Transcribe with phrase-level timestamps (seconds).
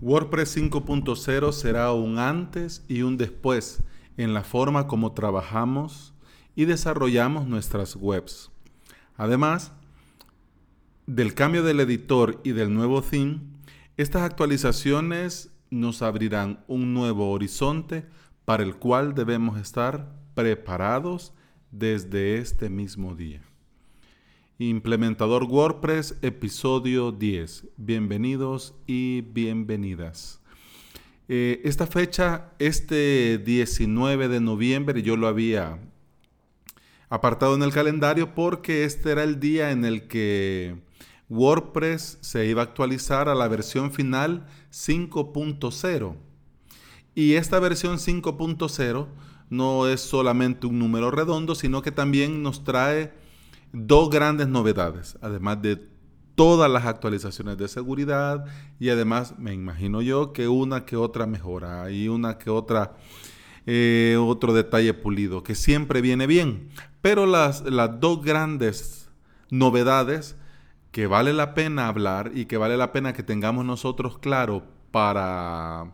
[0.00, 3.82] WordPress 5.0 será un antes y un después
[4.16, 6.14] en la forma como trabajamos
[6.54, 8.50] y desarrollamos nuestras webs.
[9.16, 9.72] Además
[11.06, 13.40] del cambio del editor y del nuevo theme,
[13.96, 18.06] estas actualizaciones nos abrirán un nuevo horizonte
[18.44, 21.32] para el cual debemos estar preparados
[21.70, 23.42] desde este mismo día.
[24.58, 27.66] Implementador WordPress, episodio 10.
[27.76, 30.40] Bienvenidos y bienvenidas.
[31.28, 35.78] Eh, esta fecha, este 19 de noviembre, yo lo había
[37.10, 40.80] apartado en el calendario porque este era el día en el que
[41.28, 46.16] WordPress se iba a actualizar a la versión final 5.0.
[47.14, 49.06] Y esta versión 5.0
[49.50, 53.25] no es solamente un número redondo, sino que también nos trae
[53.72, 55.88] dos grandes novedades, además de
[56.34, 58.44] todas las actualizaciones de seguridad
[58.78, 62.94] y además me imagino yo que una que otra mejora y una que otra
[63.64, 66.68] eh, otro detalle pulido que siempre viene bien.
[67.02, 69.08] Pero las, las dos grandes
[69.50, 70.36] novedades
[70.92, 75.92] que vale la pena hablar y que vale la pena que tengamos nosotros claro para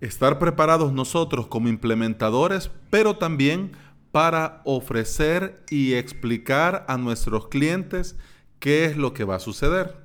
[0.00, 3.72] estar preparados nosotros como implementadores, pero también
[4.12, 8.16] para ofrecer y explicar a nuestros clientes
[8.58, 9.96] qué es lo que va a suceder.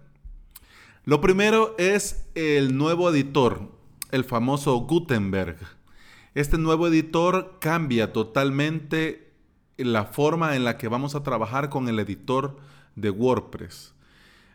[1.03, 3.69] Lo primero es el nuevo editor,
[4.11, 5.57] el famoso Gutenberg.
[6.33, 9.33] Este nuevo editor cambia totalmente
[9.77, 12.57] la forma en la que vamos a trabajar con el editor
[12.95, 13.93] de WordPress.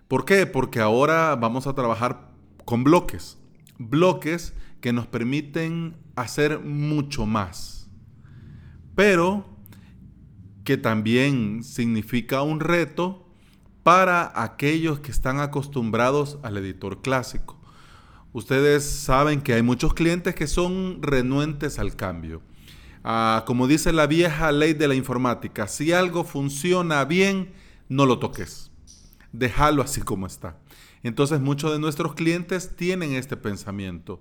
[0.09, 0.47] ¿Por qué?
[0.47, 2.29] Porque ahora vamos a trabajar
[2.65, 3.39] con bloques.
[3.79, 7.82] Bloques que nos permiten hacer mucho más
[8.95, 9.47] pero
[10.65, 13.27] que también significa un reto
[13.83, 17.61] para aquellos que están acostumbrados al editor clásico.
[18.33, 22.43] Ustedes saben que hay muchos clientes que son renuentes al cambio.
[23.05, 27.53] Ah, como dice la vieja ley de la informática, si algo funciona bien,
[27.89, 28.71] no lo toques.
[29.33, 30.57] Déjalo así como está.
[31.03, 34.21] Entonces muchos de nuestros clientes tienen este pensamiento.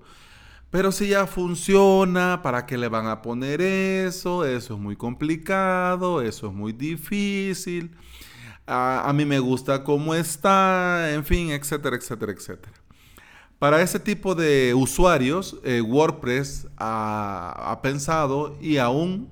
[0.72, 4.46] Pero si ya funciona, ¿para qué le van a poner eso?
[4.46, 7.92] Eso es muy complicado, eso es muy difícil.
[8.66, 12.74] A, mí me gusta cómo está, en fin, etcétera, etcétera, etcétera.
[13.60, 19.28] Para ese tipo de usuarios, eh, WordPress ha, pensado y aún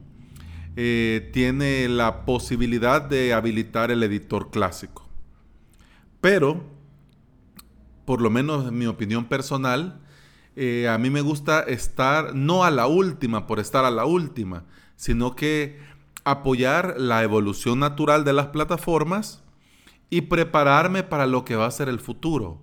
[0.75, 5.07] eh, tiene la posibilidad de habilitar el editor clásico.
[6.19, 6.65] Pero,
[8.03, 10.01] por lo menos en mi opinión personal,
[10.55, 14.65] eh, a mí me gusta estar no a la última por estar a la última,
[14.95, 15.79] sino que
[16.23, 19.43] apoyar la evolución natural de las plataformas
[20.09, 22.61] y prepararme para lo que va a ser el futuro.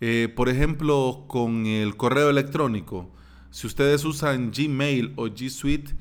[0.00, 3.10] Eh, por ejemplo, con el correo electrónico,
[3.50, 5.94] si ustedes usan Gmail o G Suite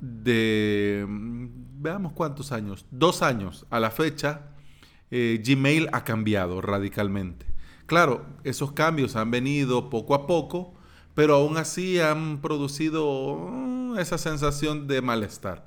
[0.00, 1.46] de, mm,
[1.82, 4.48] veamos cuántos años, dos años a la fecha,
[5.10, 7.49] eh, Gmail ha cambiado radicalmente.
[7.90, 10.74] Claro, esos cambios han venido poco a poco,
[11.16, 15.66] pero aún así han producido mm, esa sensación de malestar.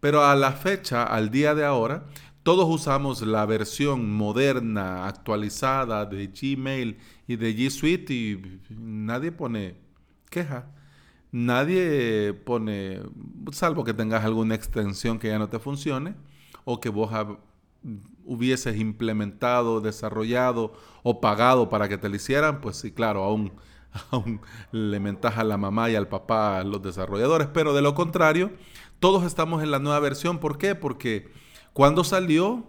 [0.00, 2.06] Pero a la fecha, al día de ahora,
[2.42, 6.98] todos usamos la versión moderna, actualizada de Gmail
[7.28, 9.76] y de G Suite y nadie pone
[10.28, 10.72] queja.
[11.30, 12.98] Nadie pone,
[13.52, 16.16] salvo que tengas alguna extensión que ya no te funcione
[16.64, 17.12] o que vos
[18.30, 23.52] hubieses implementado, desarrollado o pagado para que te lo hicieran, pues sí, claro, aún,
[24.72, 27.48] le mentaja a la mamá y al papá a los desarrolladores.
[27.52, 28.52] Pero de lo contrario,
[29.00, 30.38] todos estamos en la nueva versión.
[30.38, 30.76] ¿Por qué?
[30.76, 31.32] Porque
[31.72, 32.66] cuando salió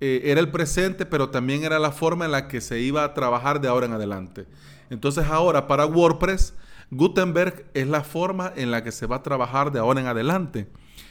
[0.00, 3.14] eh, era el presente, pero también era la forma en la que se iba a
[3.14, 4.48] trabajar de ahora en adelante.
[4.90, 6.54] Entonces ahora para WordPress,
[6.90, 10.66] Gutenberg es la forma en la que se va a trabajar de ahora en adelante.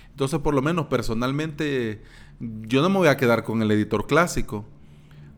[0.10, 2.04] Entonces, por lo menos personalmente,
[2.40, 4.66] yo no me voy a quedar con el editor clásico.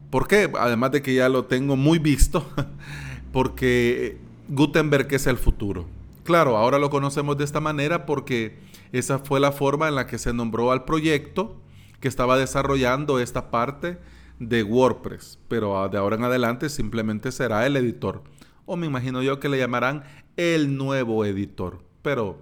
[0.09, 0.51] ¿Por qué?
[0.59, 2.45] Además de que ya lo tengo muy visto,
[3.31, 4.17] porque
[4.49, 5.87] Gutenberg es el futuro.
[6.23, 8.59] Claro, ahora lo conocemos de esta manera porque
[8.91, 11.59] esa fue la forma en la que se nombró al proyecto
[11.99, 13.97] que estaba desarrollando esta parte
[14.39, 15.39] de WordPress.
[15.47, 18.23] Pero de ahora en adelante simplemente será el editor.
[18.65, 20.03] O me imagino yo que le llamarán
[20.37, 21.79] el nuevo editor.
[22.01, 22.39] Pero,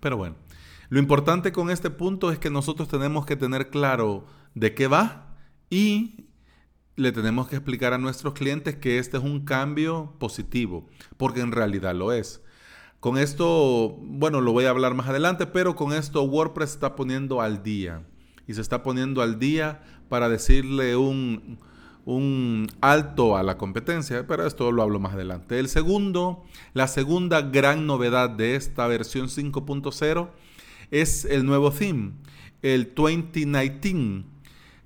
[0.00, 0.34] pero bueno.
[0.92, 5.38] Lo importante con este punto es que nosotros tenemos que tener claro de qué va
[5.70, 6.26] y
[6.96, 10.86] le tenemos que explicar a nuestros clientes que este es un cambio positivo,
[11.16, 12.42] porque en realidad lo es.
[13.00, 17.40] Con esto, bueno, lo voy a hablar más adelante, pero con esto WordPress está poniendo
[17.40, 18.06] al día
[18.46, 21.58] y se está poniendo al día para decirle un,
[22.04, 25.58] un alto a la competencia, pero esto lo hablo más adelante.
[25.58, 30.28] El segundo, la segunda gran novedad de esta versión 5.0
[30.92, 32.12] es el nuevo theme,
[32.60, 34.24] el 2019.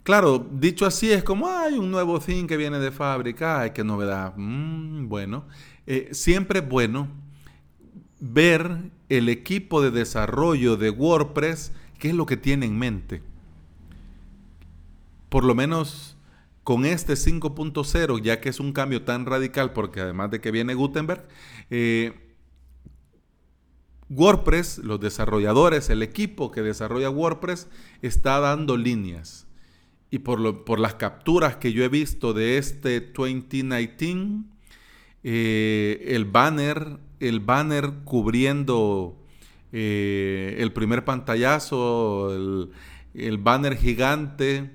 [0.02, 3.82] Claro, dicho así es como, hay un nuevo theme que viene de fábrica, ay, qué
[3.82, 4.34] novedad.
[4.36, 5.46] Mm, bueno,
[5.84, 7.08] eh, siempre es bueno
[8.20, 13.20] ver el equipo de desarrollo de WordPress, qué es lo que tiene en mente.
[15.28, 16.16] Por lo menos
[16.62, 20.74] con este 5.0, ya que es un cambio tan radical, porque además de que viene
[20.74, 21.26] Gutenberg,
[21.70, 22.25] eh,
[24.08, 27.68] WordPress, los desarrolladores, el equipo que desarrolla WordPress
[28.02, 29.46] está dando líneas.
[30.10, 34.44] Y por, por las capturas que yo he visto de este 2019,
[35.24, 39.16] eh, el banner, el banner cubriendo
[39.72, 42.70] eh, el primer pantallazo, el,
[43.14, 44.70] el banner gigante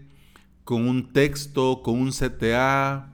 [0.66, 3.11] con un texto, con un CTA,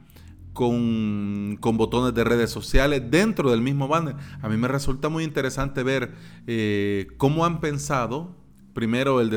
[0.57, 4.15] con, botones de redes sociales dentro del mismo banner.
[4.41, 6.13] A mí me resulta muy interesante ver
[6.47, 8.35] eh, cómo han pensado
[8.73, 9.31] primero el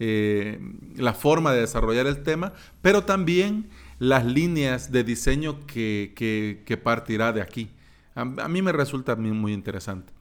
[0.00, 0.60] eh,
[0.96, 3.70] la forma de desarrollar el tema, pero también
[4.00, 7.70] las líneas de diseño que, partirá de aquí.
[8.16, 10.12] A, mí me resulta muy interesante.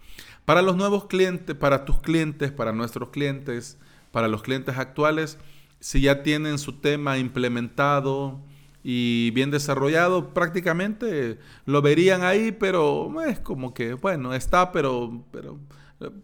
[0.45, 3.80] Para los nuevos clientes, para tus clientes, para nuestros clientes,
[4.12, 5.40] para los clientes actuales,
[5.80, 8.40] si ya tienen su tema implementado,
[8.89, 15.60] y bien desarrollado, prácticamente lo verían ahí, pero es como que, bueno, está, pero, pero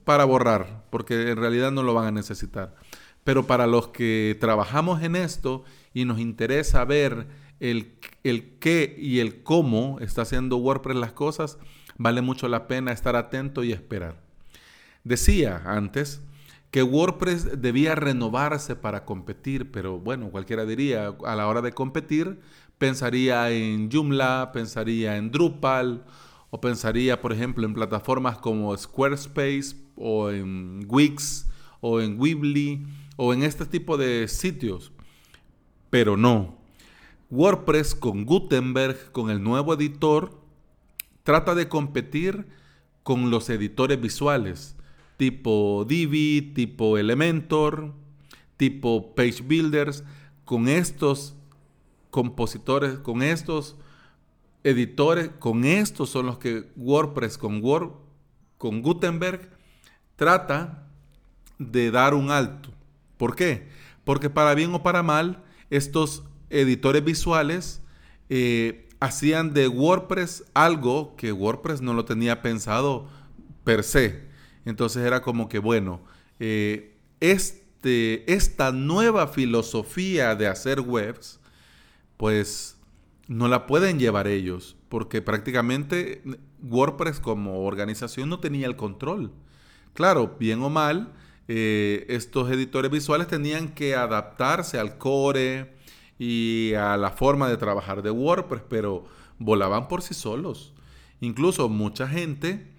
[0.05, 2.73] para borrar, porque en realidad no lo van a necesitar.
[3.25, 7.27] Pero para los que trabajamos en esto y nos interesa ver
[7.59, 11.57] el, el qué y el cómo está haciendo WordPress las cosas,
[11.97, 14.15] vale mucho la pena estar atento y esperar.
[15.03, 16.21] Decía antes
[16.73, 22.39] que WordPress debía renovarse para competir, pero bueno, cualquiera diría, a la hora de competir,
[22.79, 26.03] pensaría en Joomla, pensaría en Drupal,
[26.49, 31.47] o pensaría, por ejemplo, en plataformas como Squarespace, o en Wix,
[31.79, 32.87] o en Weebly,
[33.17, 34.91] o en este tipo de sitios.
[35.91, 36.57] Pero no.
[37.29, 40.41] WordPress con Gutenberg, con el nuevo editor,
[41.21, 42.47] trata de competir
[43.03, 44.75] con los editores visuales
[45.17, 47.93] tipo Divi, tipo Elementor,
[48.57, 50.03] tipo Page Builders,
[50.45, 51.35] con estos
[52.09, 53.75] compositores, con estos
[54.63, 57.91] editores, con estos son los que WordPress con Word,
[58.57, 59.49] con Gutenberg
[60.15, 60.87] trata
[61.59, 62.69] de dar un alto.
[63.17, 63.67] ¿Por qué?
[64.03, 67.81] Porque para bien o para mal, estos editores visuales
[68.29, 73.07] eh, hacían de WordPress algo que WordPress no lo tenía pensado
[73.63, 74.31] per se.
[74.65, 76.01] Entonces era como que, bueno,
[76.39, 81.39] eh, este, esta nueva filosofía de hacer webs,
[82.17, 82.77] pues
[83.27, 86.21] no la pueden llevar ellos, porque prácticamente
[86.61, 89.31] WordPress como organización no tenía el control.
[89.93, 91.13] Claro, bien o mal,
[91.47, 95.73] eh, estos editores visuales tenían que adaptarse al core
[96.17, 99.05] y a la forma de trabajar de WordPress, pero
[99.39, 100.73] volaban por sí solos.
[101.19, 102.72] Incluso mucha gente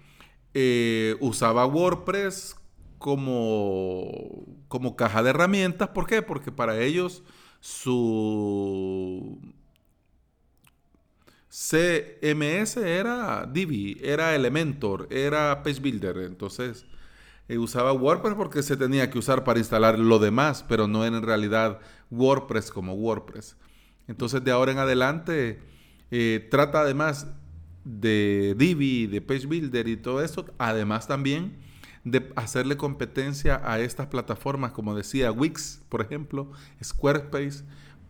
[0.57, 2.55] eh, usaba WordPress
[2.97, 5.89] como, como caja de herramientas.
[5.89, 6.21] ¿Por qué?
[6.21, 7.23] Porque para ellos
[7.59, 9.37] su
[11.49, 16.19] CMS era Divi, era Elementor, era Page Builder.
[16.19, 16.85] Entonces
[17.49, 21.17] eh, usaba WordPress porque se tenía que usar para instalar lo demás, pero no era
[21.17, 21.81] en realidad
[22.11, 23.57] WordPress como WordPress.
[24.07, 25.59] Entonces de ahora en adelante
[26.11, 27.27] eh, trata además
[27.85, 31.63] de Divi, de Page Builder y todo eso, además también
[32.03, 36.51] de hacerle competencia a estas plataformas, como decía Wix, por ejemplo,
[36.83, 37.63] Squarespace.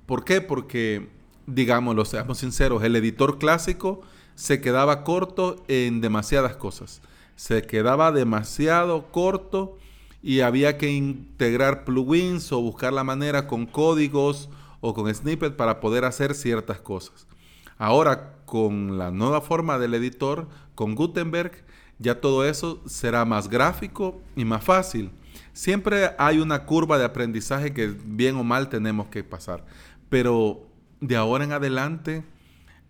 [0.06, 0.42] ¿Por qué?
[0.42, 1.10] Porque,
[1.48, 4.02] digámoslo, seamos sinceros, el editor clásico
[4.36, 7.02] se quedaba corto en demasiadas cosas.
[7.38, 9.78] Se quedaba demasiado corto
[10.22, 14.50] y había que integrar plugins o buscar la manera con códigos
[14.82, 17.28] o con snippets para poder hacer ciertas cosas.
[17.78, 21.64] Ahora, con la nueva forma del editor, con Gutenberg,
[22.00, 25.12] ya todo eso será más gráfico y más fácil.
[25.54, 29.66] Siempre hay una curva de aprendizaje que bien o mal tenemos que pasar,
[30.10, 30.68] pero
[31.00, 32.24] de ahora en adelante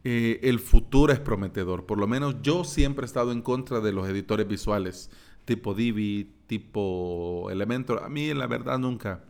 [0.04, 1.86] eh, el futuro es prometedor.
[1.86, 5.10] Por lo menos yo siempre he estado en contra de los editores visuales
[5.46, 8.04] tipo Divi, tipo Elementor.
[8.04, 9.24] A mí la verdad nunca,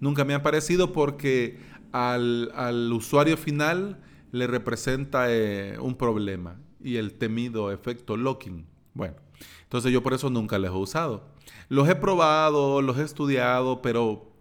[0.00, 1.58] nunca me ha parecido porque
[1.92, 3.98] al, al usuario final
[4.32, 8.66] le representa eh, un problema y el temido efecto locking.
[8.94, 9.14] Bueno,
[9.62, 11.24] entonces yo por eso nunca los he usado.
[11.68, 14.32] Los he probado, los he estudiado, pero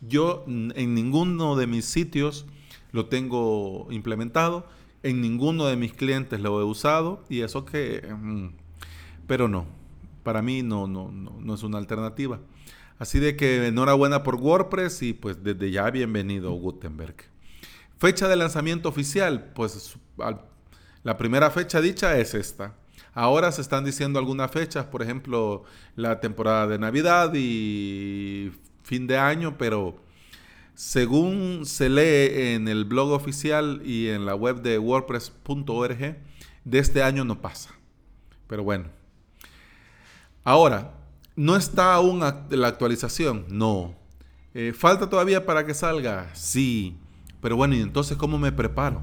[0.00, 2.46] yo en ninguno de mis sitios
[2.92, 4.66] lo tengo implementado.
[5.02, 8.06] En ninguno de mis clientes lo he usado y eso que...
[8.08, 8.48] Mm,
[9.26, 9.66] pero no,
[10.22, 12.40] para mí no, no, no, no es una alternativa.
[12.98, 17.33] Así de que enhorabuena por WordPress y pues desde ya bienvenido Gutenberg.
[17.98, 19.96] Fecha de lanzamiento oficial, pues
[21.02, 22.74] la primera fecha dicha es esta.
[23.12, 25.62] Ahora se están diciendo algunas fechas, por ejemplo,
[25.94, 29.96] la temporada de Navidad y fin de año, pero
[30.74, 36.16] según se lee en el blog oficial y en la web de wordpress.org,
[36.64, 37.70] de este año no pasa.
[38.48, 38.86] Pero bueno.
[40.42, 40.94] Ahora,
[41.36, 43.46] ¿no está aún la actualización?
[43.48, 43.94] No.
[44.52, 46.30] Eh, ¿Falta todavía para que salga?
[46.34, 46.98] Sí.
[47.44, 49.02] Pero bueno, ¿y entonces cómo me preparo?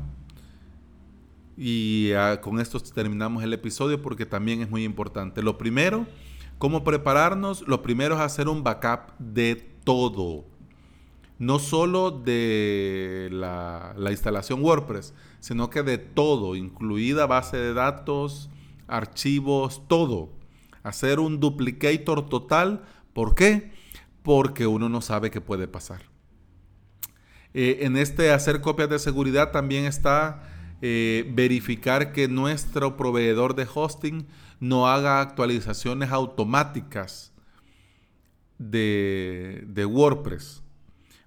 [1.55, 2.09] Y
[2.41, 5.43] con esto terminamos el episodio porque también es muy importante.
[5.43, 6.07] Lo primero,
[6.57, 7.61] ¿cómo prepararnos?
[7.67, 10.45] Lo primero es hacer un backup de todo.
[11.37, 18.49] No solo de la, la instalación WordPress, sino que de todo, incluida base de datos,
[18.87, 20.29] archivos, todo.
[20.81, 22.85] Hacer un duplicator total.
[23.13, 23.71] ¿Por qué?
[24.23, 26.10] Porque uno no sabe qué puede pasar.
[27.53, 30.43] Eh, en este hacer copias de seguridad también está
[30.81, 34.25] eh, verificar que nuestro proveedor de hosting
[34.59, 37.31] no haga actualizaciones automáticas
[38.57, 40.61] de, WordPress.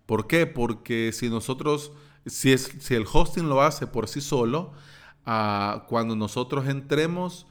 [0.07, 0.47] ¿Por qué?
[0.47, 1.93] Porque si nosotros,
[2.27, 4.73] si, es, si el hosting lo hace por sí solo,
[5.27, 7.47] ah, cuando nosotros entremos,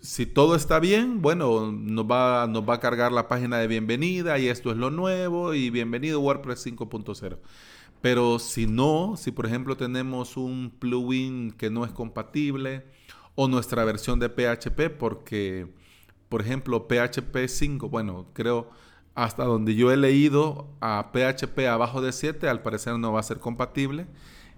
[0.00, 4.38] si todo está bien, bueno, nos va, nos va a cargar la página de bienvenida
[4.38, 7.38] y esto es lo nuevo y bienvenido WordPress 5.0.
[8.00, 12.86] Pero si no, si por ejemplo tenemos un plugin que no es compatible
[13.34, 15.66] o nuestra versión de PHP, porque
[16.30, 18.70] por ejemplo PHP 5, bueno, creo
[19.14, 23.24] hasta donde yo he leído a PHP abajo de 7, al parecer no va a
[23.24, 24.06] ser compatible.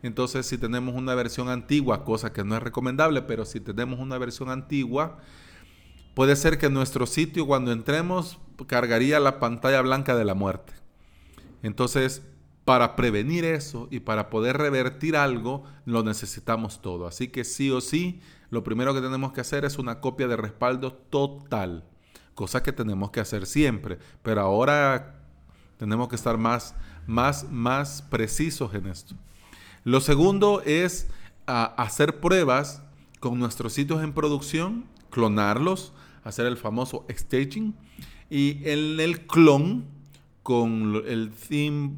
[0.03, 4.19] Entonces, si tenemos una versión antigua, cosa que no es recomendable, pero si tenemos una
[4.19, 5.19] versión antigua,
[6.15, 10.73] puede ser que nuestro sitio cuando entremos cargaría la pantalla blanca de la muerte.
[11.63, 12.23] Entonces,
[12.65, 17.07] para prevenir eso y para poder revertir algo, lo necesitamos todo.
[17.07, 20.37] Así que sí o sí, lo primero que tenemos que hacer es una copia de
[20.37, 21.85] respaldo total,
[22.35, 25.23] cosa que tenemos que hacer siempre, pero ahora
[25.77, 26.75] tenemos que estar más,
[27.07, 29.15] más, más precisos en esto.
[29.85, 31.09] Lo segundo es
[31.47, 32.83] ah, hacer pruebas
[33.19, 35.93] con nuestros sitios en producción, clonarlos,
[36.25, 37.75] hacer el famoso staging
[38.31, 39.85] y en el clon
[40.43, 41.93] con el theme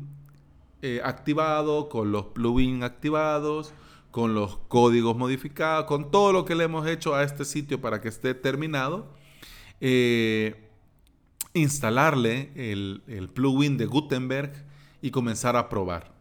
[0.83, 3.73] eh, activado, con los plugins activados,
[4.11, 8.01] con los códigos modificados, con todo lo que le hemos hecho a este sitio para
[8.01, 9.09] que esté terminado,
[9.81, 10.71] eh,
[11.53, 14.53] instalarle el, el plugin de Gutenberg
[15.03, 16.14] y comenzar a probar.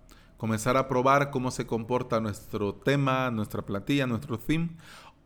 [0.43, 4.71] Comenzar a probar cómo se comporta nuestro tema, nuestra plantilla, nuestro theme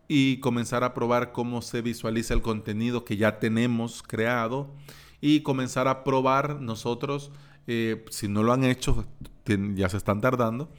[0.07, 4.75] y comenzar a probar cómo se visualiza el contenido que ya tenemos creado
[5.19, 7.31] y comenzar a probar nosotros
[7.65, 9.07] eh, si no lo han hecho,
[9.73, 10.69] ya se están tardando,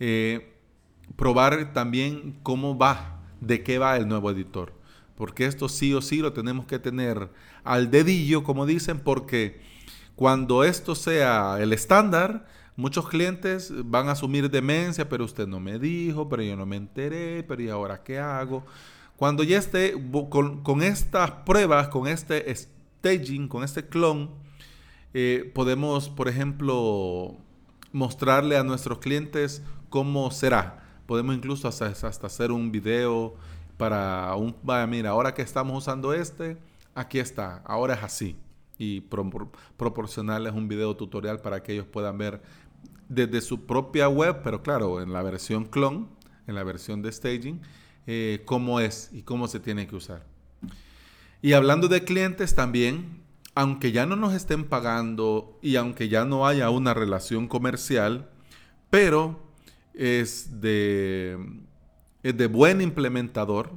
[0.00, 0.56] eh,
[1.14, 4.72] probar también cómo va, de qué va el nuevo editor.
[5.14, 7.30] Porque esto sí o sí lo tenemos que tener
[7.62, 9.60] al dedillo, como dicen, porque
[10.16, 15.78] cuando esto sea el estándar, muchos clientes van a asumir demencia, pero usted no me
[15.78, 18.64] dijo, pero yo no me enteré, pero ¿y ahora qué hago?
[19.16, 19.94] Cuando ya esté
[20.28, 24.30] con, estas pruebas, con este staging, con este clon,
[25.12, 27.36] eh, podemos, por ejemplo,
[27.92, 30.82] mostrarle a nuestros clientes cómo será.
[31.06, 33.36] Podemos incluso hasta, hacer un video
[33.76, 36.56] para un, vaya, mira, ahora que estamos usando este,
[36.94, 38.36] aquí está, ahora es así.
[38.76, 39.02] Y
[39.76, 42.42] proporcionarles un video tutorial para que ellos puedan ver
[43.08, 46.08] desde su propia web, pero claro, en la versión clon,
[46.46, 47.60] en la versión de staging,
[48.06, 50.24] eh, cómo es y cómo se tiene que usar.
[51.42, 53.22] Y hablando de clientes también,
[53.54, 58.30] aunque ya no nos estén pagando y aunque ya no haya una relación comercial,
[58.90, 59.40] pero
[59.94, 61.38] es de,
[62.22, 63.72] es de buen implementador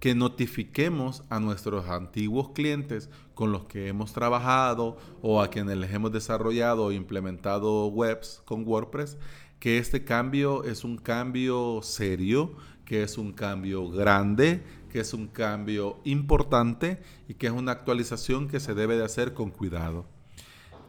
[0.00, 5.92] que notifiquemos a nuestros antiguos clientes con los que hemos trabajado o a quienes les
[5.92, 9.16] hemos desarrollado o implementado webs con WordPress,
[9.58, 15.26] que este cambio es un cambio serio, que es un cambio grande, que es un
[15.26, 20.06] cambio importante y que es una actualización que se debe de hacer con cuidado.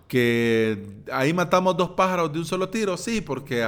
[0.08, 3.64] Que ahí matamos dos pájaros de un solo tiro, sí, porque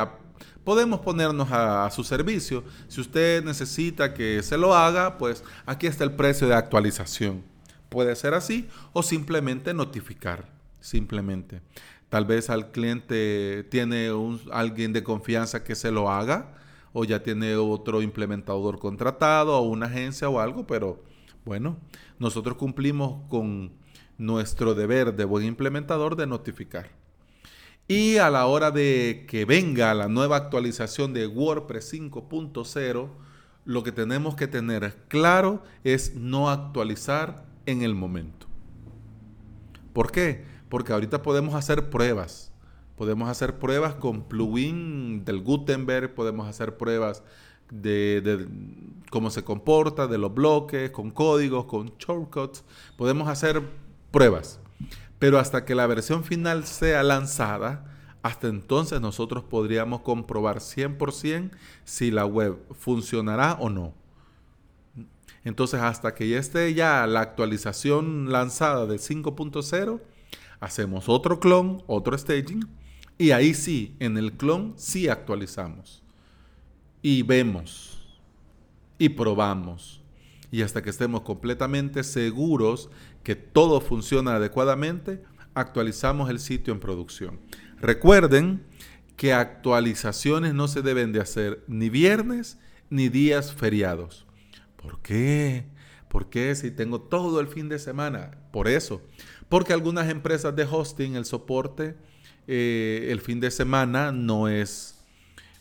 [0.64, 2.64] podemos ponernos a, su servicio.
[2.88, 7.44] Si usted necesita que se lo haga, pues aquí está el precio de actualización.
[7.90, 10.48] Puede ser así o simplemente notificar,
[10.80, 11.62] simplemente.
[12.10, 14.12] Tal vez al cliente tiene
[14.52, 16.56] alguien de confianza que se lo haga
[16.94, 21.04] o ya tiene otro implementador contratado o una agencia o algo, pero
[21.46, 21.78] bueno,
[22.20, 23.72] nosotros cumplimos con
[24.18, 27.01] nuestro deber de buen implementador de notificar.
[27.88, 33.10] Y a la hora de que venga la nueva actualización de WordPress 5.0,
[33.66, 38.48] lo que tenemos que tener claro es no actualizar en el momento.
[39.94, 40.46] ¿Por qué?
[40.70, 42.52] Porque ahorita podemos hacer pruebas.
[42.96, 47.24] Podemos hacer pruebas con plugin del Gutenberg, podemos hacer pruebas
[47.72, 48.48] de, de,
[49.10, 52.64] cómo se comporta, de los bloques, con códigos, con shortcuts.
[52.98, 53.62] Podemos hacer
[54.12, 54.60] pruebas.
[55.20, 57.86] Pero hasta que la versión final sea lanzada,
[58.24, 61.52] hasta entonces nosotros podríamos comprobar 100%
[61.84, 63.94] si la web funcionará o no.
[65.44, 70.00] Entonces, hasta que ya esté ya la actualización lanzada del 5.0,
[70.60, 72.68] hacemos otro clon, otro staging,
[73.18, 76.04] y ahí sí, en el clon sí actualizamos.
[77.02, 78.20] Y vemos,
[79.00, 80.01] y probamos.
[80.52, 82.90] Y hasta que estemos completamente seguros
[83.24, 87.40] que todo funciona adecuadamente, actualizamos el sitio en producción.
[87.80, 88.64] Recuerden
[89.16, 94.26] que actualizaciones no se deben de hacer ni viernes ni días feriados.
[94.76, 95.66] ¿Por qué?
[96.10, 98.32] ¿Por qué si tengo todo el fin de semana?
[98.52, 99.02] Por eso.
[99.48, 101.96] Porque algunas empresas de hosting, el soporte,
[102.48, 105.04] eh, el fin de semana no es,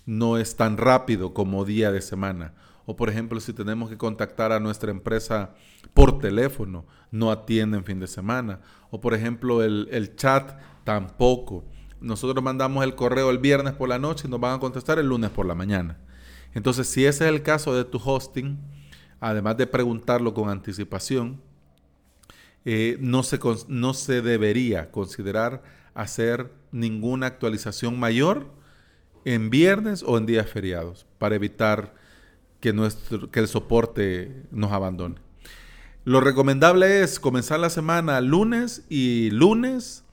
[0.06, 2.54] no es tan rápido como día de semana.
[2.86, 5.54] O por ejemplo, si tenemos que contactar a nuestra empresa
[5.94, 8.60] por teléfono, no atienden fin de semana.
[8.90, 11.64] O por ejemplo, el, el chat tampoco.
[12.00, 15.06] Nosotros mandamos el correo el viernes por la noche y nos van a contestar el
[15.06, 15.98] lunes por la mañana.
[16.54, 18.58] Entonces, si ese es el caso de tu hosting,
[19.20, 21.40] además de preguntarlo con anticipación,
[22.64, 25.62] eh, no, se, no se debería considerar
[25.94, 28.50] hacer ninguna actualización mayor
[29.24, 31.94] en viernes o en días feriados para evitar
[32.60, 35.16] que, nuestro, que el soporte nos abandone.
[36.04, 40.04] Lo recomendable es comenzar la semana lunes y lunes,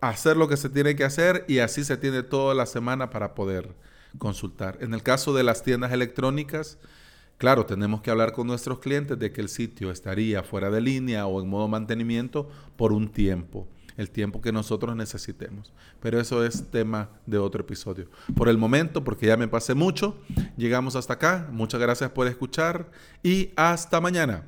[0.00, 3.34] hacer lo que se tiene que hacer y así se tiene toda la semana para
[3.34, 3.74] poder
[4.18, 4.78] consultar.
[4.80, 6.78] En el caso de las tiendas electrónicas,
[7.38, 11.26] claro, tenemos que hablar con nuestros clientes de que el sitio estaría fuera de línea
[11.26, 13.68] o en modo mantenimiento por un tiempo
[14.00, 15.72] el tiempo que nosotros necesitemos.
[16.00, 18.08] Pero eso es tema de otro episodio.
[18.34, 20.16] Por el momento, porque ya me pasé mucho,
[20.56, 21.48] llegamos hasta acá.
[21.52, 22.90] Muchas gracias por escuchar
[23.22, 24.44] y hasta mañana.